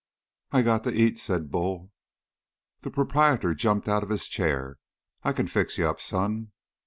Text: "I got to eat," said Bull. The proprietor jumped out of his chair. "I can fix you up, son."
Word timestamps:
"I 0.51 0.63
got 0.63 0.83
to 0.85 0.91
eat," 0.91 1.19
said 1.19 1.51
Bull. 1.51 1.91
The 2.79 2.89
proprietor 2.89 3.53
jumped 3.53 3.87
out 3.87 4.01
of 4.01 4.09
his 4.09 4.27
chair. 4.27 4.79
"I 5.21 5.31
can 5.31 5.45
fix 5.45 5.77
you 5.77 5.87
up, 5.87 6.01
son." 6.01 6.53